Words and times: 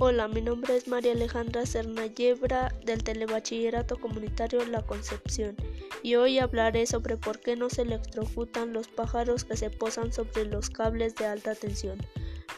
Hola, 0.00 0.28
mi 0.28 0.40
nombre 0.40 0.76
es 0.76 0.86
María 0.86 1.10
Alejandra 1.10 1.66
Cernayebra 1.66 2.72
del 2.84 3.02
Telebachillerato 3.02 3.96
Comunitario 3.96 4.64
La 4.64 4.80
Concepción 4.82 5.56
y 6.04 6.14
hoy 6.14 6.38
hablaré 6.38 6.86
sobre 6.86 7.16
por 7.16 7.40
qué 7.40 7.56
no 7.56 7.68
se 7.68 7.82
electrocutan 7.82 8.72
los 8.72 8.86
pájaros 8.86 9.44
que 9.44 9.56
se 9.56 9.70
posan 9.70 10.12
sobre 10.12 10.44
los 10.44 10.70
cables 10.70 11.16
de 11.16 11.26
alta 11.26 11.56
tensión. 11.56 11.98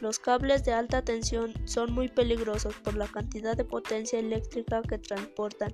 Los 0.02 0.18
cables 0.18 0.64
de 0.64 0.74
alta 0.74 1.00
tensión 1.00 1.54
son 1.64 1.95
muy 1.95 2.08
peligrosos 2.08 2.74
por 2.74 2.95
la 2.95 3.08
cantidad 3.08 3.57
de 3.57 3.64
potencia 3.64 4.18
eléctrica 4.18 4.82
que 4.82 4.98
transportan 4.98 5.72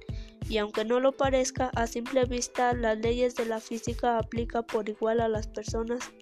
y 0.48 0.58
aunque 0.58 0.84
no 0.84 1.00
lo 1.00 1.16
parezca, 1.16 1.72
a 1.74 1.88
simple 1.88 2.26
vista 2.26 2.74
las 2.74 2.96
leyes 2.98 3.34
de 3.34 3.44
la 3.44 3.58
física 3.58 4.18
aplican 4.18 4.64
por 4.64 4.88
igual 4.88 5.20
a 5.20 5.26
las 5.26 5.48
personas 5.48 6.12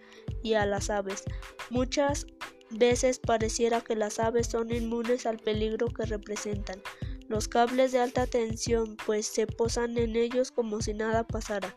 y 0.43 0.55
a 0.55 0.65
las 0.65 0.89
aves. 0.89 1.25
Muchas 1.69 2.27
veces 2.71 3.19
pareciera 3.19 3.81
que 3.81 3.97
las 3.97 4.19
aves 4.19 4.49
son 4.49 4.73
inmunes 4.73 5.27
al 5.27 5.39
peligro 5.39 5.89
que 5.89 6.05
representan 6.07 6.83
los 7.29 7.49
cables 7.49 7.93
de 7.93 8.01
alta 8.01 8.27
tensión, 8.27 8.97
pues 9.07 9.27
se 9.27 9.47
posan 9.47 9.97
en 9.97 10.15
ellos 10.17 10.51
como 10.51 10.81
si 10.81 10.93
nada 10.93 11.27
pasara. 11.27 11.75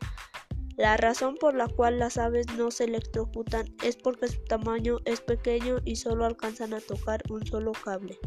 La 0.76 0.96
razón 0.96 1.38
por 1.40 1.55
la 1.55 1.68
cual 1.68 1.98
las 1.98 2.18
aves 2.18 2.46
no 2.55 2.70
se 2.70 2.84
electrocutan 2.84 3.73
es 3.84 3.96
porque 3.96 4.27
su 4.27 4.44
tamaño 4.44 4.98
es 5.05 5.22
pequeño 5.22 5.77
y 5.86 5.96
solo 5.96 6.26
alcanzan 6.26 6.73
a 6.73 6.82
tocar 6.82 7.24
un 7.30 7.46
solo 7.48 7.72
cable. 7.72 8.20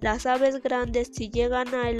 Las 0.00 0.26
aves 0.26 0.62
grandes 0.62 1.10
si 1.12 1.30
llegan 1.30 1.74
a 1.74 1.90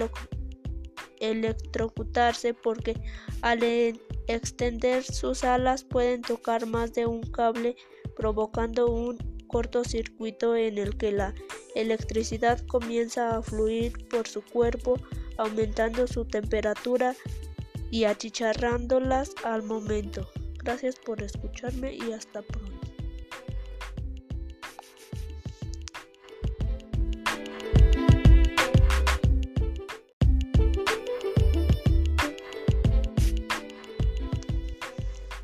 electrocutarse 1.19 2.55
porque 2.55 3.01
al 3.42 3.64
extender 4.28 5.03
sus 5.03 5.42
alas 5.42 5.83
pueden 5.83 6.23
tocar 6.23 6.67
más 6.67 6.92
de 6.92 7.06
un 7.06 7.23
cable 7.23 7.75
provocando 8.14 8.87
un 8.87 9.36
cortocircuito 9.56 10.55
en 10.55 10.77
el 10.77 10.98
que 10.98 11.12
la 11.12 11.34
electricidad 11.75 12.61
comienza 12.67 13.39
a 13.39 13.42
fluir 13.42 14.06
por 14.08 14.28
su 14.28 14.42
cuerpo, 14.42 15.00
aumentando 15.39 16.06
su 16.06 16.27
temperatura 16.27 17.17
y 17.91 18.05
achicharrándolas 18.05 19.31
al 19.44 19.62
momento. 19.62 20.28
Gracias 20.62 20.97
por 20.97 21.22
escucharme 21.22 21.94
y 21.94 22.12
hasta 22.12 22.42
pronto. 22.42 22.75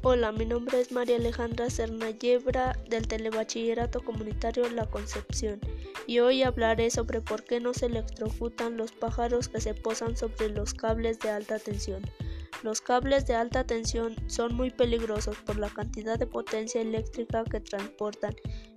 Hola, 0.04 0.32
mi 0.32 0.44
nombre 0.44 0.80
es 0.80 0.90
María 0.90 1.14
Alejandra 1.14 1.70
Cernayebra 1.70 2.76
del 2.90 3.06
Telebachillerato 3.06 4.00
Comunitario 4.00 4.68
La 4.68 4.86
Concepción 4.86 5.60
y 6.08 6.18
hoy 6.18 6.42
hablaré 6.42 6.90
sobre 6.90 7.20
por 7.20 7.44
qué 7.44 7.60
no 7.60 7.72
se 7.72 7.86
electrocutan 7.86 8.76
los 8.76 8.90
pájaros 8.90 9.48
que 9.48 9.60
se 9.60 9.74
posan 9.74 10.16
sobre 10.16 10.48
los 10.48 10.74
cables 10.74 11.20
de 11.20 11.30
alta 11.30 11.60
tensión. 11.60 12.02
Los 12.64 12.80
cables 12.80 13.26
de 13.26 13.36
alta 13.36 13.64
tensión 13.64 14.16
son 14.26 14.56
muy 14.56 14.70
peligrosos 14.70 15.36
por 15.36 15.56
la 15.56 15.70
cantidad 15.70 16.18
de 16.18 16.26
potencia 16.26 16.80
eléctrica 16.80 17.44
que 17.44 17.60
transportan 17.60 18.34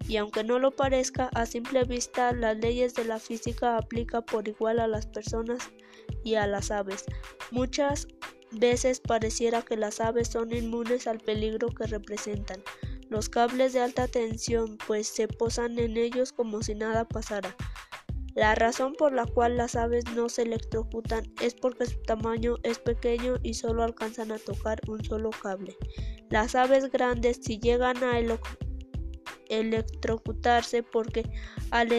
y 0.07 0.17
aunque 0.17 0.43
no 0.43 0.59
lo 0.59 0.75
parezca, 0.75 1.31
a 1.33 1.47
simple 1.47 1.85
vista 1.85 2.33
las 2.33 2.55
leyes 2.57 2.93
de 2.93 3.03
la 3.03 3.17
física 3.17 3.77
aplican 3.77 4.23
por 4.23 4.47
igual 4.47 4.79
a 4.79 4.85
las 4.85 5.07
personas 5.07 5.71
y 6.23 6.35
a 6.35 6.45
las 6.45 6.69
aves. 6.69 7.05
Muchas 7.49 8.07
veces 8.51 8.99
pareciera 8.99 9.61
que 9.61 9.77
las 9.77 9.99
aves 9.99 10.29
son 10.29 10.53
inmunes 10.53 11.07
al 11.07 11.19
peligro 11.19 11.69
que 11.69 11.87
representan 11.87 12.63
los 13.09 13.29
cables 13.29 13.73
de 13.73 13.81
alta 13.81 14.07
tensión, 14.07 14.77
pues 14.87 15.07
se 15.07 15.27
posan 15.27 15.77
en 15.79 15.97
ellos 15.97 16.31
como 16.31 16.61
si 16.61 16.75
nada 16.75 17.07
pasara. 17.07 17.55
La 18.33 18.53
razón 18.55 18.93
por 18.93 19.13
la 19.13 19.25
cual 19.25 19.55
las 19.55 19.75
aves 19.75 20.03
no 20.13 20.27
se 20.27 20.41
electrocutan 20.41 21.31
es 21.41 21.53
porque 21.53 21.85
su 21.85 22.01
tamaño 22.01 22.55
es 22.63 22.79
pequeño 22.79 23.35
y 23.43 23.53
solo 23.53 23.83
alcanzan 23.83 24.31
a 24.31 24.39
tocar 24.39 24.81
un 24.89 25.03
solo 25.05 25.29
cable. 25.29 25.77
Las 26.29 26.55
aves 26.55 26.91
grandes 26.91 27.39
si 27.41 27.59
llegan 27.59 28.03
a 28.03 28.19
electrocutarse 29.47 30.83
porque 30.83 31.23
al 31.71 31.93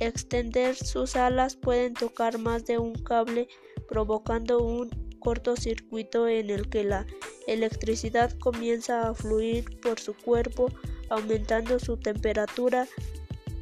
extender 0.00 0.74
sus 0.74 1.14
alas 1.14 1.54
pueden 1.54 1.94
tocar 1.94 2.38
más 2.38 2.64
de 2.64 2.78
un 2.78 2.94
cable 2.94 3.46
provocando 3.86 4.58
un 4.58 5.07
cortocircuito 5.28 6.26
en 6.26 6.48
el 6.48 6.70
que 6.70 6.84
la 6.84 7.06
electricidad 7.46 8.32
comienza 8.38 9.10
a 9.10 9.14
fluir 9.14 9.78
por 9.80 10.00
su 10.00 10.14
cuerpo, 10.14 10.72
aumentando 11.10 11.78
su 11.78 11.98
temperatura 11.98 12.88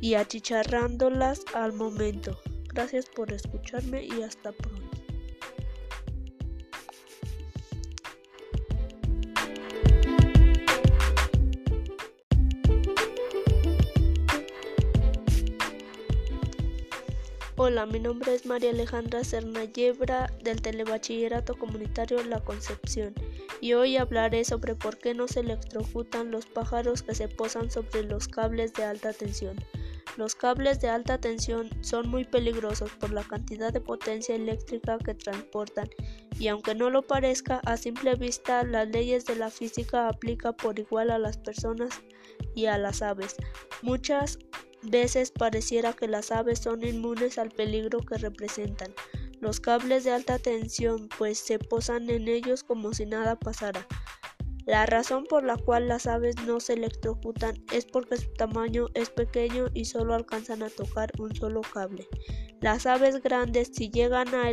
y 0.00 0.14
achicharrándolas 0.14 1.40
al 1.54 1.72
momento. 1.72 2.38
Gracias 2.72 3.06
por 3.06 3.32
escucharme 3.32 4.04
y 4.04 4.22
hasta 4.22 4.52
pronto. 4.52 4.85
Mi 17.84 18.00
nombre 18.00 18.34
es 18.34 18.46
María 18.46 18.70
Alejandra 18.70 19.22
Cernayebra 19.22 20.32
del 20.42 20.62
Telebachillerato 20.62 21.54
Comunitario 21.58 22.24
La 22.24 22.40
Concepción 22.40 23.12
y 23.60 23.74
hoy 23.74 23.98
hablaré 23.98 24.46
sobre 24.46 24.74
por 24.74 24.96
qué 24.96 25.12
no 25.12 25.28
se 25.28 25.40
electrocutan 25.40 26.30
los 26.30 26.46
pájaros 26.46 27.02
que 27.02 27.14
se 27.14 27.28
posan 27.28 27.70
sobre 27.70 28.04
los 28.04 28.28
cables 28.28 28.72
de 28.72 28.84
alta 28.84 29.12
tensión. 29.12 29.56
Los 30.16 30.34
cables 30.34 30.80
de 30.80 30.88
alta 30.88 31.18
tensión 31.18 31.68
son 31.82 32.08
muy 32.08 32.24
peligrosos 32.24 32.92
por 32.92 33.12
la 33.12 33.24
cantidad 33.24 33.74
de 33.74 33.82
potencia 33.82 34.34
eléctrica 34.34 34.96
que 34.96 35.12
transportan 35.12 35.90
y 36.38 36.48
aunque 36.48 36.74
no 36.74 36.88
lo 36.88 37.02
parezca, 37.02 37.60
a 37.66 37.76
simple 37.76 38.14
vista 38.14 38.64
las 38.64 38.88
leyes 38.88 39.26
de 39.26 39.36
la 39.36 39.50
física 39.50 40.08
aplican 40.08 40.54
por 40.54 40.78
igual 40.78 41.10
a 41.10 41.18
las 41.18 41.36
personas 41.36 42.00
y 42.54 42.66
a 42.66 42.78
las 42.78 43.02
aves. 43.02 43.36
Muchas 43.82 44.38
veces 44.90 45.30
pareciera 45.30 45.92
que 45.92 46.08
las 46.08 46.30
aves 46.30 46.60
son 46.60 46.84
inmunes 46.84 47.38
al 47.38 47.50
peligro 47.50 48.00
que 48.00 48.18
representan 48.18 48.94
los 49.40 49.60
cables 49.60 50.04
de 50.04 50.12
alta 50.12 50.38
tensión, 50.38 51.08
pues 51.18 51.38
se 51.38 51.58
posan 51.58 52.08
en 52.10 52.28
ellos 52.28 52.64
como 52.64 52.92
si 52.94 53.06
nada 53.06 53.38
pasara. 53.38 53.86
La 54.64 54.84
razón 54.86 55.24
por 55.24 55.44
la 55.44 55.56
cual 55.56 55.86
las 55.86 56.06
aves 56.06 56.34
no 56.44 56.58
se 56.58 56.72
electrocutan 56.72 57.62
es 57.72 57.86
porque 57.86 58.16
su 58.16 58.32
tamaño 58.32 58.86
es 58.94 59.10
pequeño 59.10 59.66
y 59.74 59.84
solo 59.84 60.14
alcanzan 60.14 60.62
a 60.64 60.70
tocar 60.70 61.12
un 61.20 61.34
solo 61.36 61.60
cable. 61.60 62.08
Las 62.60 62.86
aves 62.86 63.22
grandes 63.22 63.70
si 63.72 63.90
llegan 63.90 64.34
a 64.34 64.50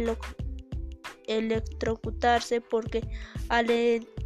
electrocutarse 1.26 2.62
porque 2.62 3.02
al 3.50 3.72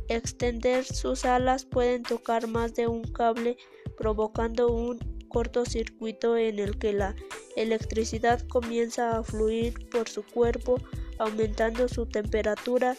extender 0.10 0.84
sus 0.84 1.24
alas 1.24 1.66
pueden 1.66 2.04
tocar 2.04 2.48
más 2.48 2.74
de 2.74 2.88
un 2.88 3.04
cable 3.04 3.56
provocando 3.98 4.68
un 4.68 5.17
cortocircuito 5.28 6.38
en 6.38 6.60
el 6.60 6.78
que 6.78 6.94
la 6.94 7.16
electricidad 7.56 8.46
comienza 8.48 9.18
a 9.18 9.24
fluir 9.24 9.90
por 9.90 10.08
su 10.10 10.24
cuerpo, 10.24 10.80
aumentando 11.18 11.88
su 11.88 12.06
temperatura 12.06 12.96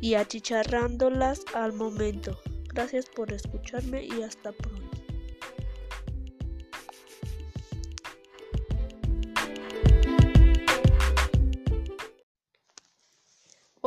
y 0.00 0.14
achicharrándolas 0.14 1.44
al 1.54 1.72
momento. 1.72 2.38
Gracias 2.68 3.06
por 3.06 3.32
escucharme 3.32 4.04
y 4.04 4.22
hasta 4.22 4.52
pronto. 4.52 5.05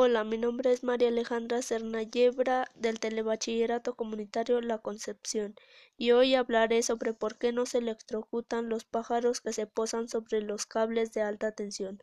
Hola, 0.02 0.24
mi 0.24 0.38
nombre 0.38 0.72
es 0.72 0.82
María 0.82 1.10
Alejandra 1.10 1.62
Cernayebra 1.62 2.72
del 2.74 3.02
Telebachillerato 3.02 3.96
Comunitario 3.98 4.62
La 4.62 4.78
Concepción 4.78 5.56
y 5.98 6.12
hoy 6.12 6.36
hablaré 6.36 6.84
sobre 6.84 7.12
por 7.14 7.38
qué 7.38 7.52
no 7.52 7.66
se 7.66 7.80
electrocutan 7.80 8.70
los 8.70 8.86
pájaros 8.86 9.42
que 9.42 9.52
se 9.52 9.68
posan 9.68 10.08
sobre 10.08 10.40
los 10.40 10.66
cables 10.66 11.12
de 11.12 11.22
alta 11.22 11.52
tensión. 11.52 12.02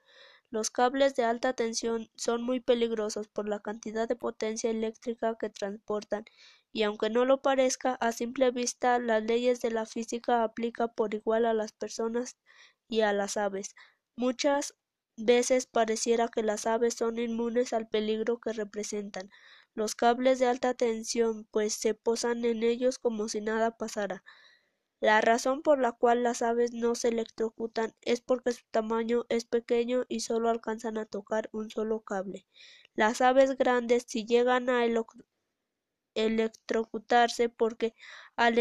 Los 0.50 0.68
cables 0.68 1.16
de 1.16 1.24
alta 1.24 1.54
tensión 1.54 2.10
son 2.16 2.42
muy 2.42 2.60
peligrosos 2.60 3.28
por 3.28 3.48
la 3.48 3.60
cantidad 3.60 4.06
de 4.06 4.14
potencia 4.14 4.68
eléctrica 4.68 5.34
que 5.40 5.48
transportan 5.48 6.26
y 6.74 6.82
aunque 6.82 7.08
no 7.08 7.24
lo 7.24 7.40
parezca, 7.40 7.94
a 7.94 8.12
simple 8.12 8.50
vista 8.50 8.98
las 8.98 9.24
leyes 9.24 9.62
de 9.62 9.70
la 9.70 9.86
física 9.86 10.44
aplican 10.44 10.92
por 10.94 11.14
igual 11.14 11.46
a 11.46 11.54
las 11.54 11.72
personas 11.72 12.36
y 12.88 13.00
a 13.00 13.14
las 13.14 13.38
aves. 13.38 13.74
Muchas 14.16 14.74
veces 15.16 15.66
pareciera 15.66 16.28
que 16.28 16.42
las 16.42 16.66
aves 16.66 16.94
son 16.94 17.18
inmunes 17.18 17.72
al 17.72 17.88
peligro 17.88 18.38
que 18.40 18.52
representan 18.52 19.30
los 19.74 19.94
cables 19.94 20.38
de 20.38 20.46
alta 20.46 20.74
tensión, 20.74 21.46
pues 21.50 21.74
se 21.74 21.94
posan 21.94 22.44
en 22.44 22.62
ellos 22.62 22.98
como 22.98 23.28
si 23.28 23.40
nada 23.40 23.76
pasara. 23.76 24.24
La 25.00 25.20
razón 25.20 25.62
por 25.62 25.78
la 25.78 25.92
cual 25.92 26.22
las 26.22 26.42
aves 26.42 26.72
no 26.72 26.94
se 26.94 27.08
electrocutan 27.08 27.94
es 28.00 28.20
porque 28.20 28.52
su 28.52 28.64
tamaño 28.70 29.26
es 29.28 29.44
pequeño 29.44 30.04
y 30.08 30.20
solo 30.20 30.48
alcanzan 30.48 30.96
a 30.98 31.06
tocar 31.06 31.50
un 31.52 31.70
solo 31.70 32.00
cable. 32.00 32.46
Las 32.94 33.20
aves 33.20 33.56
grandes 33.58 34.04
si 34.08 34.24
llegan 34.24 34.70
a 34.70 34.86
electrocutarse 36.14 37.48
porque 37.50 37.94
al 38.36 38.58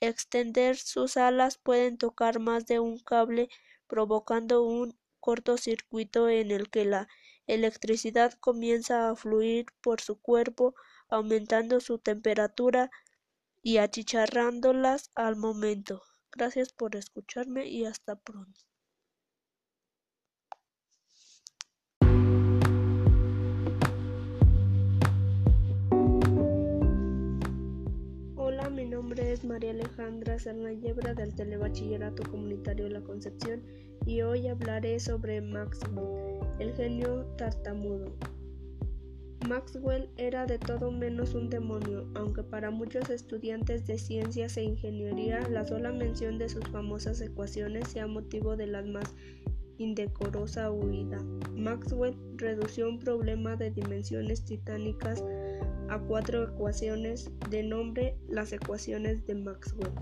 extender 0.00 0.76
sus 0.76 1.16
alas 1.16 1.58
pueden 1.58 1.98
tocar 1.98 2.38
más 2.38 2.66
de 2.66 2.78
un 2.78 2.98
cable 3.00 3.48
provocando 3.88 4.62
un 4.64 4.96
cortocircuito 5.24 6.28
en 6.28 6.50
el 6.50 6.68
que 6.68 6.84
la 6.84 7.08
electricidad 7.46 8.34
comienza 8.40 9.08
a 9.08 9.16
fluir 9.16 9.64
por 9.80 10.02
su 10.02 10.20
cuerpo, 10.20 10.74
aumentando 11.08 11.80
su 11.80 11.98
temperatura 11.98 12.90
y 13.62 13.78
achicharrándolas 13.78 15.10
al 15.14 15.36
momento. 15.36 16.02
Gracias 16.30 16.74
por 16.74 16.94
escucharme 16.94 17.66
y 17.68 17.86
hasta 17.86 18.16
pronto. 18.16 18.60
Hola, 28.36 28.68
mi 28.68 28.84
nombre 28.84 29.32
es 29.32 29.42
María 29.42 29.70
Alejandra 29.70 30.38
Serna 30.38 30.74
Yebra 30.74 31.14
del 31.14 31.34
Telebachillerato 31.34 32.30
Comunitario 32.30 32.90
La 32.90 33.00
Concepción 33.00 33.64
y 34.06 34.22
hoy 34.22 34.48
hablaré 34.48 35.00
sobre 35.00 35.40
Maxwell, 35.40 36.40
el 36.58 36.72
genio 36.74 37.24
tartamudo. 37.36 38.12
Maxwell 39.48 40.08
era 40.16 40.46
de 40.46 40.58
todo 40.58 40.90
menos 40.90 41.34
un 41.34 41.50
demonio, 41.50 42.08
aunque 42.14 42.42
para 42.42 42.70
muchos 42.70 43.10
estudiantes 43.10 43.86
de 43.86 43.98
ciencias 43.98 44.56
e 44.56 44.62
ingeniería 44.62 45.46
la 45.50 45.64
sola 45.64 45.92
mención 45.92 46.38
de 46.38 46.48
sus 46.48 46.64
famosas 46.68 47.20
ecuaciones 47.20 47.88
sea 47.88 48.06
motivo 48.06 48.56
de 48.56 48.66
la 48.66 48.82
más 48.82 49.14
indecorosa 49.78 50.70
huida. 50.70 51.18
Maxwell 51.54 52.16
redució 52.36 52.88
un 52.88 52.98
problema 52.98 53.56
de 53.56 53.70
dimensiones 53.70 54.44
titánicas 54.44 55.22
a 55.88 55.98
cuatro 55.98 56.44
ecuaciones 56.44 57.30
de 57.50 57.62
nombre 57.62 58.16
las 58.28 58.52
ecuaciones 58.52 59.26
de 59.26 59.34
Maxwell. 59.34 59.92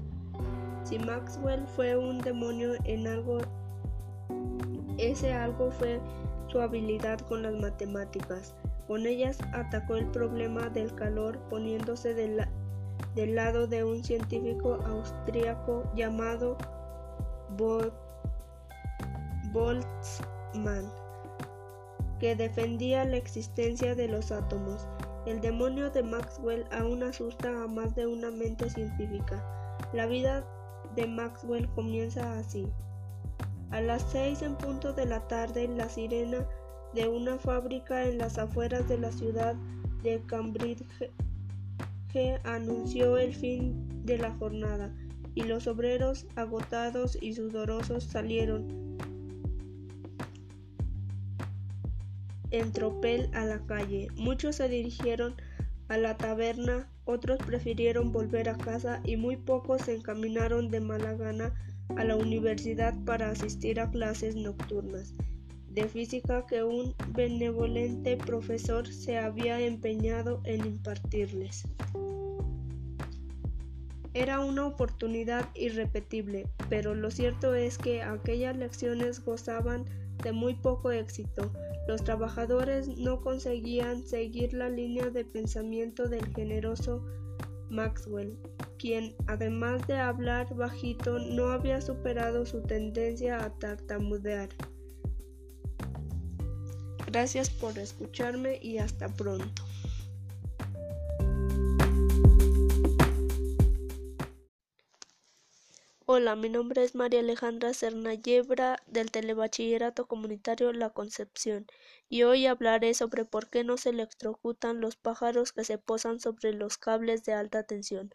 Si 0.84 0.98
Maxwell 0.98 1.66
fue 1.66 1.96
un 1.96 2.18
demonio 2.20 2.74
en 2.84 3.06
algo, 3.06 3.40
ese 5.02 5.32
algo 5.32 5.70
fue 5.70 6.00
su 6.48 6.60
habilidad 6.60 7.18
con 7.20 7.42
las 7.42 7.54
matemáticas. 7.54 8.54
Con 8.86 9.06
ellas 9.06 9.38
atacó 9.52 9.96
el 9.96 10.06
problema 10.06 10.68
del 10.68 10.94
calor 10.94 11.38
poniéndose 11.48 12.14
del, 12.14 12.36
lado 13.34 13.66
de 13.66 13.84
un 13.84 14.04
científico 14.04 14.74
austríaco 14.86 15.84
llamado 15.94 16.56
Boltzmann, 19.52 20.90
que 22.18 22.36
defendía 22.36 23.04
la 23.04 23.16
existencia 23.16 23.94
de 23.94 24.08
los 24.08 24.30
átomos. 24.30 24.86
El 25.24 25.40
demonio 25.40 25.90
de 25.90 26.02
Maxwell 26.02 26.66
aún 26.72 27.02
asusta 27.02 27.48
a 27.62 27.66
más 27.66 27.94
de 27.94 28.06
una 28.06 28.30
mente 28.30 28.68
científica. 28.68 29.42
La 29.92 30.06
vida 30.06 30.44
de 30.96 31.06
Maxwell 31.06 31.68
comienza 31.70 32.38
así. 32.38 32.66
A 33.72 33.80
las 33.80 34.04
seis 34.12 34.42
en 34.42 34.54
punto 34.54 34.92
de 34.92 35.06
la 35.06 35.26
tarde, 35.28 35.66
la 35.66 35.88
sirena 35.88 36.46
de 36.94 37.08
una 37.08 37.38
fábrica 37.38 38.04
en 38.04 38.18
las 38.18 38.38
afueras 38.38 38.86
de 38.88 38.98
la 38.98 39.10
ciudad 39.10 39.54
de 40.02 40.22
Cambridge 40.26 40.84
anunció 42.44 43.16
el 43.16 43.34
fin 43.34 44.04
de 44.04 44.18
la 44.18 44.30
jornada 44.34 44.94
y 45.34 45.44
los 45.44 45.66
obreros 45.66 46.26
agotados 46.36 47.16
y 47.20 47.32
sudorosos 47.32 48.04
salieron 48.04 48.98
en 52.50 52.70
tropel 52.72 53.30
a 53.32 53.46
la 53.46 53.60
calle. 53.60 54.08
Muchos 54.16 54.56
se 54.56 54.68
dirigieron 54.68 55.34
a 55.88 55.96
la 55.96 56.18
taberna, 56.18 56.90
otros 57.06 57.38
prefirieron 57.38 58.12
volver 58.12 58.50
a 58.50 58.58
casa 58.58 59.00
y 59.04 59.16
muy 59.16 59.36
pocos 59.38 59.82
se 59.82 59.94
encaminaron 59.94 60.70
de 60.70 60.80
mala 60.80 61.14
gana 61.14 61.54
a 61.96 62.04
la 62.04 62.16
universidad 62.16 62.94
para 63.04 63.30
asistir 63.30 63.80
a 63.80 63.90
clases 63.90 64.36
nocturnas 64.36 65.14
de 65.74 65.88
física 65.88 66.46
que 66.46 66.62
un 66.62 66.94
benevolente 67.14 68.16
profesor 68.18 68.86
se 68.86 69.16
había 69.16 69.58
empeñado 69.60 70.42
en 70.44 70.66
impartirles. 70.66 71.64
Era 74.14 74.40
una 74.40 74.66
oportunidad 74.66 75.48
irrepetible, 75.54 76.46
pero 76.68 76.94
lo 76.94 77.10
cierto 77.10 77.54
es 77.54 77.78
que 77.78 78.02
aquellas 78.02 78.54
lecciones 78.56 79.24
gozaban 79.24 79.86
de 80.22 80.32
muy 80.32 80.54
poco 80.54 80.90
éxito. 80.90 81.50
Los 81.88 82.04
trabajadores 82.04 82.88
no 82.98 83.22
conseguían 83.22 84.06
seguir 84.06 84.52
la 84.52 84.68
línea 84.68 85.08
de 85.08 85.24
pensamiento 85.24 86.08
del 86.08 86.26
generoso 86.34 87.02
Maxwell, 87.72 88.38
quien, 88.78 89.16
además 89.26 89.86
de 89.86 89.96
hablar 89.96 90.54
bajito, 90.54 91.18
no 91.18 91.48
había 91.48 91.80
superado 91.80 92.46
su 92.46 92.62
tendencia 92.62 93.42
a 93.42 93.50
tartamudear. 93.58 94.50
Gracias 97.06 97.50
por 97.50 97.78
escucharme 97.78 98.58
y 98.62 98.78
hasta 98.78 99.08
pronto. 99.08 99.64
Hola, 106.14 106.36
mi 106.36 106.50
nombre 106.50 106.84
es 106.84 106.94
María 106.94 107.20
Alejandra 107.20 107.72
Serna 107.72 108.12
Yebra 108.12 108.76
del 108.86 109.10
Telebachillerato 109.10 110.06
Comunitario 110.06 110.70
La 110.74 110.90
Concepción 110.90 111.66
y 112.10 112.24
hoy 112.24 112.44
hablaré 112.44 112.92
sobre 112.92 113.24
por 113.24 113.48
qué 113.48 113.64
no 113.64 113.78
se 113.78 113.88
electrocutan 113.88 114.82
los 114.82 114.96
pájaros 114.96 115.54
que 115.54 115.64
se 115.64 115.78
posan 115.78 116.20
sobre 116.20 116.52
los 116.52 116.76
cables 116.76 117.24
de 117.24 117.32
alta 117.32 117.62
tensión. 117.62 118.14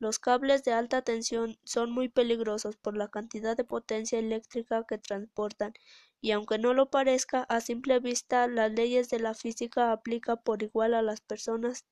Los 0.00 0.18
cables 0.18 0.64
de 0.64 0.72
alta 0.72 1.02
tensión 1.02 1.56
son 1.62 1.92
muy 1.92 2.08
peligrosos 2.08 2.74
por 2.76 2.96
la 2.96 3.06
cantidad 3.06 3.56
de 3.56 3.62
potencia 3.62 4.18
eléctrica 4.18 4.84
que 4.84 4.98
transportan 4.98 5.72
y 6.20 6.32
aunque 6.32 6.58
no 6.58 6.74
lo 6.74 6.90
parezca 6.90 7.44
a 7.44 7.60
simple 7.60 8.00
vista 8.00 8.48
las 8.48 8.72
leyes 8.72 9.08
de 9.08 9.20
la 9.20 9.34
física 9.34 9.92
aplican 9.92 10.38
por 10.42 10.64
igual 10.64 10.94
a 10.94 11.02
las 11.02 11.20
personas 11.20 11.86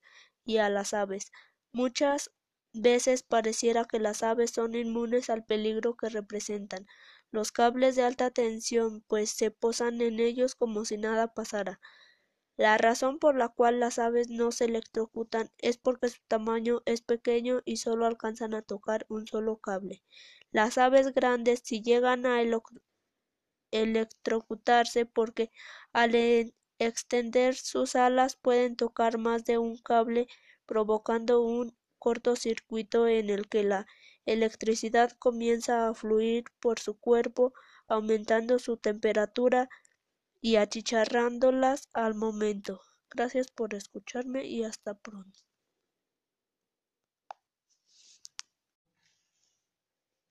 y 0.45 0.57
a 0.57 0.69
las 0.69 0.95
aves. 0.95 1.31
Muchas 1.71 2.33
veces 2.75 3.23
pareciera 3.23 3.85
que 3.85 3.99
las 3.99 4.23
aves 4.23 4.51
son 4.51 4.75
inmunes 4.75 5.31
al 5.31 5.45
peligro 5.45 5.97
que 5.97 6.09
representan 6.09 6.87
los 7.31 7.51
cables 7.51 7.97
de 7.97 8.03
alta 8.03 8.31
tensión, 8.31 9.03
pues 9.09 9.31
se 9.31 9.51
posan 9.51 10.01
en 10.01 10.21
ellos 10.21 10.55
como 10.55 10.85
si 10.85 10.99
nada 10.99 11.35
pasara. 11.35 11.81
La 12.57 12.79
razón 12.79 13.19
por 13.19 13.37
la 13.37 13.49
cual 13.49 13.81
las 13.81 13.99
aves 13.99 14.29
no 14.31 14.53
se 14.53 14.67
electrocutan 14.67 15.51
es 15.59 15.77
porque 15.79 16.09
su 16.09 16.21
tamaño 16.29 16.83
es 16.87 17.03
pequeño 17.03 17.63
y 17.65 17.79
solo 17.79 18.07
alcanzan 18.07 18.55
a 18.55 18.63
tocar 18.63 19.07
un 19.09 19.27
solo 19.27 19.57
cable. 19.59 20.05
Las 20.53 20.79
aves 20.79 21.13
grandes 21.13 21.63
si 21.65 21.83
llegan 21.83 22.27
a 22.27 22.41
electrocutarse 23.73 25.07
porque 25.07 25.51
al 25.93 26.15
extender 26.79 27.57
sus 27.57 27.97
alas 27.97 28.37
pueden 28.37 28.77
tocar 28.77 29.19
más 29.19 29.45
de 29.45 29.59
un 29.59 29.77
cable 29.79 30.29
provocando 30.67 31.43
un 31.43 31.77
cortocircuito 32.05 33.09
en 33.09 33.31
el 33.31 33.49
que 33.49 33.65
la 33.65 33.87
electricidad 34.27 35.13
comienza 35.13 35.89
a 35.89 35.95
fluir 35.95 36.45
por 36.61 36.79
su 36.79 36.99
cuerpo 36.99 37.55
aumentando 37.87 38.59
su 38.59 38.77
temperatura 38.77 39.71
y 40.43 40.57
achicharrándolas 40.57 41.89
al 41.95 42.15
momento. 42.15 42.79
Gracias 43.09 43.51
por 43.51 43.75
escucharme 43.75 44.45
y 44.45 44.65
hasta 44.65 44.93
pronto. 44.93 45.41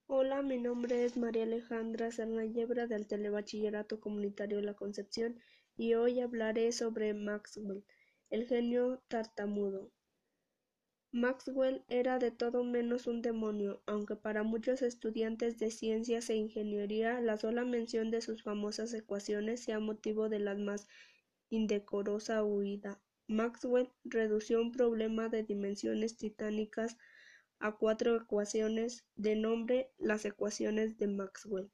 Hola, 0.05 0.43
mi 0.43 0.59
nombre 0.59 1.05
es 1.05 1.17
María 1.17 1.41
Alejandra 1.41 2.11
Serna 2.11 2.45
Yebra 2.45 2.85
del 2.85 3.07
Telebachillerato 3.07 3.99
Comunitario 3.99 4.61
La 4.61 4.75
Concepción 4.75 5.39
y 5.75 5.95
hoy 5.95 6.19
hablaré 6.19 6.71
sobre 6.71 7.15
Maxwell, 7.15 7.83
el 8.29 8.45
genio 8.45 9.01
tartamudo. 9.07 9.91
Maxwell 11.15 11.85
era 11.89 12.17
de 12.17 12.31
todo 12.31 12.63
menos 12.63 13.05
un 13.05 13.21
demonio, 13.21 13.83
aunque 13.85 14.15
para 14.15 14.41
muchos 14.41 14.81
estudiantes 14.81 15.59
de 15.59 15.69
ciencias 15.69 16.27
e 16.31 16.35
ingeniería 16.35 17.21
la 17.21 17.37
sola 17.37 17.63
mención 17.65 18.09
de 18.09 18.19
sus 18.19 18.41
famosas 18.41 18.91
ecuaciones 18.95 19.63
sea 19.63 19.79
motivo 19.79 20.27
de 20.27 20.39
la 20.39 20.55
más 20.55 20.87
indecorosa 21.51 22.43
huida. 22.43 22.99
Maxwell 23.27 23.91
redució 24.03 24.59
un 24.59 24.71
problema 24.71 25.29
de 25.29 25.43
dimensiones 25.43 26.17
titánicas 26.17 26.97
a 27.59 27.73
cuatro 27.73 28.15
ecuaciones 28.15 29.05
de 29.15 29.35
nombre 29.35 29.91
las 29.99 30.25
ecuaciones 30.25 30.97
de 30.97 31.09
Maxwell. 31.09 31.69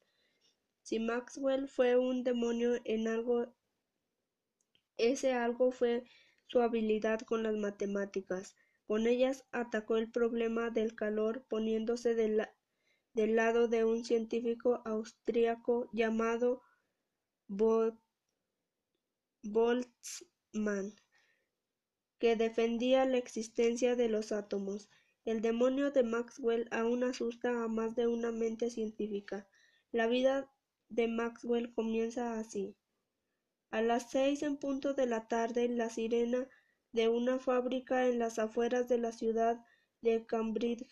Si 0.83 0.99
Maxwell 0.99 1.69
fue 1.69 1.95
un 1.95 2.25
demonio 2.25 2.81
en 2.83 3.07
algo, 3.07 3.55
ese 4.97 5.31
algo 5.31 5.71
fue 5.71 6.03
su 6.47 6.61
habilidad 6.61 7.21
con 7.21 7.41
las 7.41 7.55
matemáticas. 7.55 8.57
Con 8.89 9.05
ellas 9.05 9.45
atacó 9.51 9.97
el 9.97 10.09
problema 10.09 10.71
del 10.71 10.95
calor 10.95 11.45
poniéndose 11.47 12.15
del, 12.15 12.47
lado 13.13 13.67
de 13.67 13.85
un 13.85 14.03
científico 14.03 14.81
austríaco 14.83 15.91
llamado 15.93 16.63
Boltzmann, 19.43 20.95
que 22.17 22.35
defendía 22.35 23.05
la 23.05 23.19
existencia 23.19 23.95
de 23.95 24.09
los 24.09 24.31
átomos. 24.31 24.89
El 25.23 25.41
demonio 25.41 25.91
de 25.91 26.01
Maxwell 26.01 26.67
aún 26.71 27.03
asusta 27.03 27.63
a 27.63 27.67
más 27.67 27.93
de 27.93 28.07
una 28.07 28.31
mente 28.31 28.71
científica. 28.71 29.47
La 29.91 30.07
vida 30.07 30.51
de 30.87 31.07
Maxwell 31.07 31.71
comienza 31.75 32.39
así. 32.39 32.75
A 33.69 33.83
las 33.83 34.09
seis 34.09 34.41
en 34.41 34.57
punto 34.57 34.95
de 34.95 35.05
la 35.05 35.27
tarde, 35.27 35.69
la 35.69 35.91
sirena 35.91 36.49
de 36.91 37.07
una 37.07 37.39
fábrica 37.39 38.07
en 38.07 38.19
las 38.19 38.39
afueras 38.39 38.87
de 38.87 38.97
la 38.97 39.11
ciudad 39.11 39.63
de 40.01 40.25
Cambridge 40.25 40.87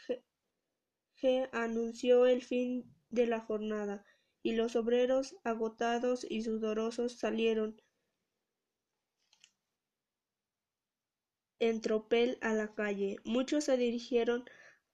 anunció 1.51 2.27
el 2.27 2.43
fin 2.43 2.93
de 3.09 3.25
la 3.25 3.39
jornada, 3.39 4.05
y 4.43 4.53
los 4.53 4.75
obreros, 4.75 5.35
agotados 5.43 6.25
y 6.29 6.43
sudorosos, 6.43 7.17
salieron 7.17 7.81
en 11.59 11.81
tropel 11.81 12.37
a 12.41 12.53
la 12.53 12.73
calle. 12.75 13.17
Muchos 13.23 13.63
se 13.65 13.77
dirigieron 13.77 14.45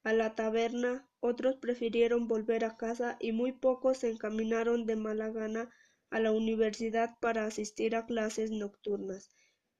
a 0.02 0.12
la 0.12 0.34
taberna, 0.34 1.08
otros 1.20 1.56
prefirieron 1.56 2.26
volver 2.26 2.64
a 2.64 2.76
casa 2.76 3.16
y 3.20 3.32
muy 3.32 3.52
pocos 3.52 3.98
se 3.98 4.10
encaminaron 4.10 4.86
de 4.86 4.96
mala 4.96 5.28
gana 5.28 5.70
a 6.10 6.20
la 6.20 6.32
universidad 6.32 7.18
para 7.20 7.44
asistir 7.44 7.94
a 7.96 8.06
clases 8.06 8.50
nocturnas 8.50 9.30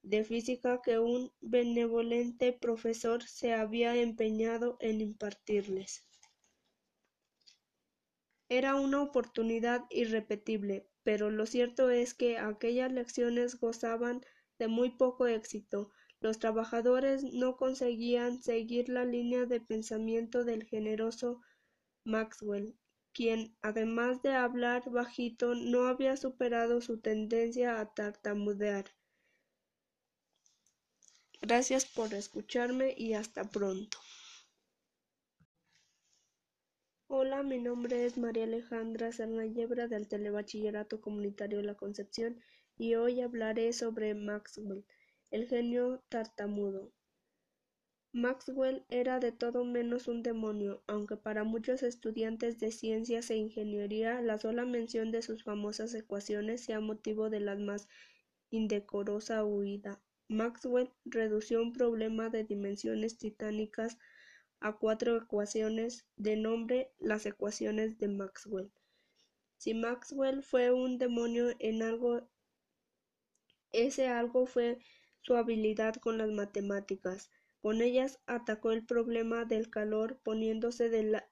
de 0.04 0.22
física 0.22 0.82
que 0.82 0.98
un 0.98 1.32
benevolente 1.40 2.52
profesor 2.52 3.22
se 3.22 3.54
había 3.54 3.96
empeñado 3.96 4.76
en 4.80 5.00
impartirles. 5.00 6.06
Era 8.50 8.74
una 8.74 9.02
oportunidad 9.02 9.84
irrepetible, 9.88 10.86
pero 11.02 11.30
lo 11.30 11.46
cierto 11.46 11.88
es 11.88 12.12
que 12.12 12.36
aquellas 12.36 12.92
lecciones 12.92 13.58
gozaban 13.58 14.20
de 14.58 14.68
muy 14.68 14.90
poco 14.90 15.26
éxito. 15.26 15.90
Los 16.20 16.38
trabajadores 16.38 17.24
no 17.24 17.56
conseguían 17.56 18.42
seguir 18.42 18.90
la 18.90 19.06
línea 19.06 19.46
de 19.46 19.60
pensamiento 19.60 20.44
del 20.44 20.64
generoso 20.64 21.40
Maxwell, 22.04 22.76
quien, 23.14 23.56
además 23.62 24.20
de 24.22 24.34
hablar 24.34 24.90
bajito, 24.90 25.54
no 25.54 25.86
había 25.86 26.18
superado 26.18 26.82
su 26.82 27.00
tendencia 27.00 27.80
a 27.80 27.94
tartamudear. 27.94 28.84
Gracias 31.40 31.84
por 31.84 32.14
escucharme 32.14 32.94
y 32.96 33.14
hasta 33.14 33.44
pronto. 33.44 33.98
Hola, 37.06 37.42
mi 37.42 37.58
nombre 37.58 38.06
es 38.06 38.18
María 38.18 38.44
Alejandra 38.44 39.10
Yebra 39.10 39.86
del 39.86 40.08
Telebachillerato 40.08 41.00
Comunitario 41.00 41.62
La 41.62 41.74
Concepción 41.74 42.40
y 42.76 42.94
hoy 42.94 43.20
hablaré 43.20 43.72
sobre 43.72 44.14
Maxwell, 44.14 44.84
el 45.30 45.46
genio 45.46 46.02
tartamudo. 46.08 46.92
Maxwell 48.12 48.84
era 48.88 49.18
de 49.20 49.32
todo 49.32 49.64
menos 49.64 50.08
un 50.08 50.22
demonio, 50.22 50.82
aunque 50.86 51.16
para 51.16 51.44
muchos 51.44 51.82
estudiantes 51.82 52.58
de 52.60 52.70
ciencias 52.70 53.28
e 53.30 53.36
ingeniería 53.36 54.20
la 54.22 54.38
sola 54.38 54.64
mención 54.64 55.10
de 55.10 55.20
sus 55.20 55.42
famosas 55.42 55.94
ecuaciones 55.94 56.64
sea 56.64 56.80
motivo 56.80 57.28
de 57.28 57.40
la 57.40 57.56
más 57.56 57.88
indecorosa 58.50 59.44
huida. 59.44 60.00
Maxwell 60.28 60.90
redució 61.04 61.60
un 61.60 61.72
problema 61.72 62.30
de 62.30 62.44
dimensiones 62.44 63.18
titánicas 63.18 63.98
a 64.60 64.72
cuatro 64.78 65.16
ecuaciones 65.16 66.06
de 66.16 66.36
nombre 66.36 66.90
las 66.98 67.26
ecuaciones 67.26 67.98
de 67.98 68.08
Maxwell. 68.08 68.72
Si 69.58 69.74
Maxwell 69.74 70.42
fue 70.42 70.70
un 70.72 70.98
demonio 70.98 71.54
en 71.58 71.82
algo, 71.82 72.28
ese 73.72 74.08
algo 74.08 74.46
fue 74.46 74.78
su 75.20 75.36
habilidad 75.36 75.96
con 75.96 76.18
las 76.18 76.30
matemáticas. 76.30 77.30
Con 77.60 77.80
ellas 77.80 78.20
atacó 78.26 78.72
el 78.72 78.84
problema 78.84 79.44
del 79.44 79.70
calor 79.70 80.18
poniéndose 80.22 80.90
del, 80.90 81.22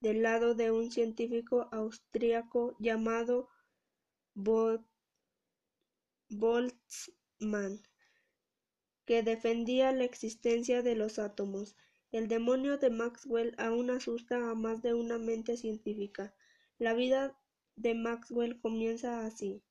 lado 0.00 0.54
de 0.54 0.70
un 0.70 0.90
científico 0.90 1.68
austríaco 1.70 2.76
llamado 2.78 3.48
Boltzmann, 6.30 6.72
que 9.06 9.22
defendía 9.22 9.92
la 9.92 10.04
existencia 10.04 10.82
de 10.82 10.96
los 10.96 11.18
átomos. 11.18 11.76
El 12.12 12.28
demonio 12.28 12.76
de 12.76 12.90
Maxwell 12.90 13.54
aún 13.56 13.90
asusta 13.90 14.50
a 14.50 14.54
más 14.54 14.82
de 14.82 14.94
una 14.94 15.16
mente 15.18 15.56
científica. 15.56 16.34
La 16.78 16.92
vida 16.92 17.38
de 17.76 17.94
Maxwell 17.94 18.60
comienza 18.60 19.24
así. 19.24 19.62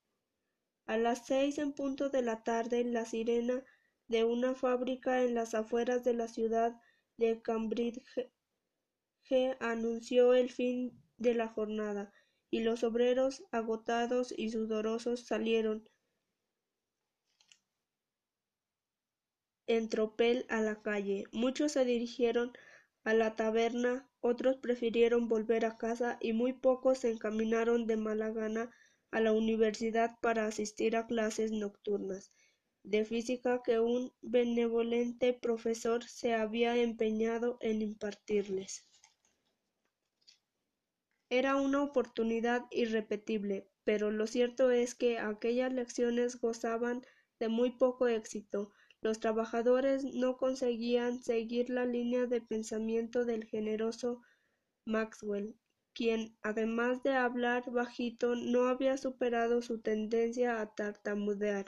A 0.86 0.98
las 0.98 1.26
seis 1.26 1.58
en 1.58 1.74
punto 1.74 2.10
de 2.10 2.22
la 2.22 2.44
tarde, 2.44 2.84
la 2.84 3.06
sirena 3.06 3.64
de 4.08 4.24
una 4.24 4.56
fábrica 4.56 5.24
en 5.24 5.34
las 5.34 5.54
afueras 5.54 6.04
de 6.04 6.14
la 6.14 6.28
ciudad 6.28 6.80
de 7.18 7.42
Cambridge 7.42 8.02
anunció 9.60 10.34
el 10.34 10.52
fin 10.52 11.02
de 11.18 11.34
la 11.34 11.48
jornada, 11.48 12.14
y 12.52 12.62
los 12.62 12.84
obreros, 12.84 13.44
agotados 13.52 14.34
y 14.38 14.52
sudorosos, 14.52 15.22
salieron 15.26 15.90
en 19.68 19.90
tropel 19.90 20.46
a 20.50 20.62
la 20.62 20.82
calle. 20.82 21.26
Muchos 21.32 21.74
se 21.74 21.86
dirigieron 21.86 22.54
a 23.04 23.14
la 23.14 23.36
taberna, 23.36 24.10
otros 24.20 24.58
prefirieron 24.58 25.28
volver 25.28 25.66
a 25.66 25.78
casa 25.78 26.18
y 26.22 26.34
muy 26.34 26.54
pocos 26.54 27.00
se 27.00 27.12
encaminaron 27.12 27.88
de 27.88 27.98
mala 27.98 28.32
gana 28.32 28.72
a 29.12 29.20
la 29.20 29.32
universidad 29.32 30.20
para 30.22 30.46
asistir 30.46 30.96
a 30.96 31.08
clases 31.08 31.52
nocturnas 31.52 32.32
de 32.86 33.04
física 33.04 33.62
que 33.64 33.80
un 33.80 34.14
benevolente 34.22 35.34
profesor 35.34 36.04
se 36.04 36.36
había 36.36 36.76
empeñado 36.78 37.58
en 37.62 37.82
impartirles. 37.82 38.88
Era 41.30 41.56
una 41.56 41.82
oportunidad 41.82 42.66
irrepetible, 42.70 43.68
pero 43.84 44.12
lo 44.12 44.28
cierto 44.28 44.70
es 44.70 44.94
que 44.94 45.18
aquellas 45.18 45.74
lecciones 45.74 46.40
gozaban 46.40 47.02
de 47.40 47.50
muy 47.50 47.72
poco 47.72 48.08
éxito. 48.08 48.72
Los 49.02 49.20
trabajadores 49.20 50.04
no 50.04 50.38
conseguían 50.38 51.22
seguir 51.22 51.70
la 51.70 51.86
línea 51.86 52.26
de 52.26 52.42
pensamiento 52.42 53.26
del 53.26 53.46
generoso 53.46 54.22
Maxwell, 54.86 55.56
quien, 55.94 56.38
además 56.42 57.04
de 57.04 57.14
hablar 57.14 57.70
bajito, 57.72 58.36
no 58.36 58.68
había 58.68 58.98
superado 58.98 59.62
su 59.62 59.80
tendencia 59.80 60.60
a 60.60 60.74
tartamudear. 60.74 61.66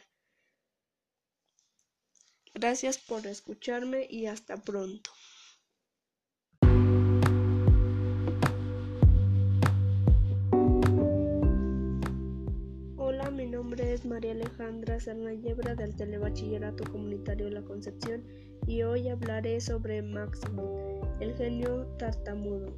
Gracias 2.53 2.97
por 2.97 3.27
escucharme 3.27 4.07
y 4.09 4.25
hasta 4.25 4.57
pronto. 4.57 5.11
Mi 13.37 13.45
nombre 13.45 13.93
es 13.93 14.03
María 14.03 14.31
Alejandra 14.31 14.99
Serna 14.99 15.29
del 15.29 15.95
Telebachillerato 15.95 16.83
Comunitario 16.91 17.51
La 17.51 17.61
Concepción 17.61 18.23
y 18.65 18.81
hoy 18.81 19.09
hablaré 19.09 19.61
sobre 19.61 20.01
Maxwell, 20.01 21.01
el 21.19 21.35
genio 21.35 21.85
tartamudo. 21.99 22.75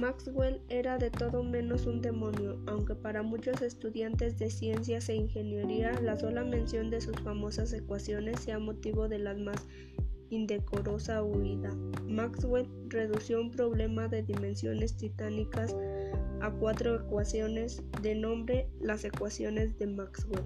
Maxwell 0.00 0.62
era 0.70 0.96
de 0.96 1.10
todo 1.10 1.44
menos 1.44 1.84
un 1.84 2.00
demonio, 2.00 2.58
aunque 2.68 2.94
para 2.94 3.22
muchos 3.22 3.60
estudiantes 3.60 4.38
de 4.38 4.48
ciencias 4.48 5.10
e 5.10 5.16
ingeniería 5.16 6.00
la 6.00 6.16
sola 6.16 6.42
mención 6.42 6.88
de 6.88 7.02
sus 7.02 7.20
famosas 7.20 7.74
ecuaciones 7.74 8.40
sea 8.40 8.58
motivo 8.58 9.08
de 9.08 9.18
la 9.18 9.34
más 9.34 9.66
indecorosa 10.30 11.22
huida. 11.22 11.74
Maxwell 12.06 12.66
redució 12.88 13.42
un 13.42 13.50
problema 13.50 14.08
de 14.08 14.22
dimensiones 14.22 14.96
titánicas 14.96 15.76
a 16.40 16.50
cuatro 16.50 16.96
ecuaciones 16.96 17.82
de 18.02 18.14
nombre 18.14 18.68
las 18.80 19.04
ecuaciones 19.04 19.78
de 19.78 19.86
Maxwell. 19.86 20.44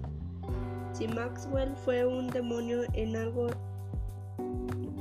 Si 0.93 1.07
Maxwell 1.07 1.75
fue 1.75 2.05
un 2.05 2.27
demonio 2.27 2.83
en 2.93 3.15
algo, 3.15 3.47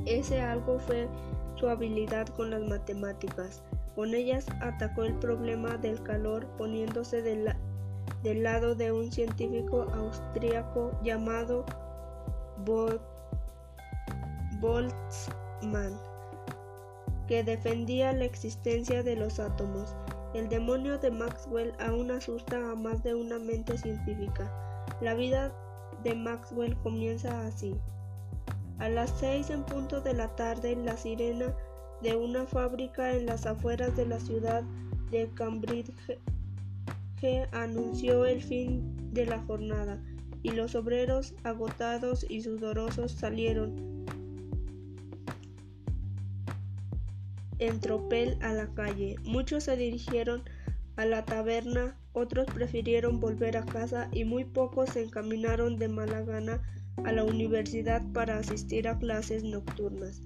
ese 0.07 0.41
algo 0.41 0.79
fue 0.79 1.09
su 1.57 1.69
habilidad 1.69 2.27
con 2.29 2.51
las 2.51 2.63
matemáticas. 2.63 3.63
Con 3.95 4.15
ellas 4.15 4.47
atacó 4.61 5.05
el 5.05 5.15
problema 5.15 5.77
del 5.77 6.03
calor 6.03 6.47
poniéndose 6.57 7.21
del, 7.21 7.45
lado 8.43 8.75
de 8.75 8.91
un 8.91 9.13
científico 9.13 9.83
austríaco 9.93 10.99
llamado 11.03 11.67
Boltzmann, 14.61 15.99
que 17.29 17.45
defendía 17.45 18.13
la 18.15 18.25
existencia 18.25 19.03
de 19.03 19.17
los 19.17 19.39
átomos. 19.39 19.95
El 20.35 20.49
demonio 20.49 20.99
de 20.99 21.11
Maxwell 21.11 21.75
aún 21.79 22.11
asusta 22.11 22.71
a 22.71 22.75
más 22.75 23.03
de 23.03 23.15
una 23.15 23.39
mente 23.39 23.77
científica. 23.77 24.51
La 25.01 25.15
vida 25.15 25.53
de 26.03 26.15
Maxwell 26.15 26.77
comienza 26.79 27.47
así. 27.47 27.75
A 28.79 28.89
las 28.89 29.11
seis 29.19 29.51
en 29.51 29.63
punto 29.65 30.01
de 30.01 30.15
la 30.15 30.35
tarde, 30.35 30.75
la 30.77 30.97
sirena 30.97 31.55
de 32.01 32.17
una 32.17 32.47
fábrica 32.47 33.13
en 33.13 33.27
las 33.27 33.47
afueras 33.47 33.97
de 33.97 34.07
la 34.07 34.19
ciudad 34.19 34.63
de 35.11 35.31
Cambridge 35.35 35.93
anunció 37.53 38.27
el 38.27 38.43
fin 38.43 38.97
de 39.13 39.27
la 39.27 39.39
jornada, 39.45 40.03
y 40.43 40.51
los 40.51 40.75
obreros, 40.75 41.35
agotados 41.45 42.27
y 42.29 42.43
sudorosos, 42.43 43.13
salieron 43.13 44.05
en 47.67 47.81
tropel 47.81 48.37
a 48.41 48.53
la 48.53 48.67
calle. 48.75 49.17
Muchos 49.25 49.65
se 49.65 49.77
dirigieron 49.77 50.43
a 50.97 51.05
la 51.05 51.25
taberna, 51.25 51.97
otros 52.13 52.47
prefirieron 52.47 53.21
volver 53.21 53.57
a 53.57 53.65
casa 53.65 54.09
y 54.13 54.25
muy 54.25 54.45
pocos 54.45 54.91
se 54.91 55.03
encaminaron 55.03 55.79
de 55.79 55.89
mala 55.89 56.23
gana 56.23 56.63
a 57.05 57.13
la 57.13 57.25
universidad 57.25 58.03
para 58.13 58.39
asistir 58.39 58.87
a 58.87 58.99
clases 58.99 59.45
nocturnas 59.45 60.21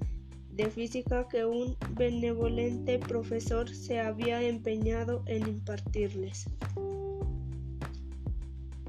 de 0.57 0.71
física 0.71 1.29
que 1.29 1.45
un 1.45 1.77
benevolente 1.91 2.99
profesor 2.99 3.69
se 3.69 4.01
había 4.01 4.43
empeñado 4.43 5.23
en 5.27 5.47
impartirles. 5.47 6.49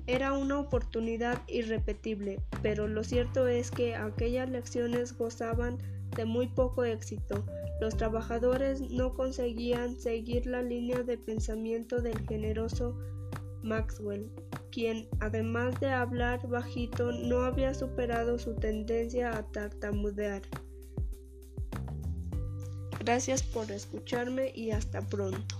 Era 0.05 0.31
una 0.31 0.59
oportunidad 0.59 1.41
irrepetible, 1.49 2.39
pero 2.61 2.87
lo 2.87 3.03
cierto 3.03 3.47
es 3.47 3.69
que 3.69 3.95
aquellas 3.95 4.49
lecciones 4.49 5.17
gozaban 5.17 5.77
de 6.15 6.25
muy 6.25 6.47
poco 6.47 6.83
éxito. 6.83 7.45
Los 7.79 7.95
trabajadores 7.95 8.81
no 8.91 9.13
conseguían 9.13 9.99
seguir 9.99 10.47
la 10.47 10.61
línea 10.61 11.03
de 11.03 11.17
pensamiento 11.17 12.01
del 12.01 12.19
generoso 12.27 12.97
Maxwell, 13.61 14.31
quien, 14.71 15.07
además 15.19 15.79
de 15.79 15.89
hablar 15.89 16.47
bajito, 16.47 17.11
no 17.11 17.41
había 17.41 17.73
superado 17.73 18.39
su 18.39 18.55
tendencia 18.55 19.37
a 19.37 19.43
tartamudear. 19.51 20.41
Gracias 22.99 23.43
por 23.43 23.71
escucharme 23.71 24.51
y 24.53 24.71
hasta 24.71 25.01
pronto. 25.01 25.56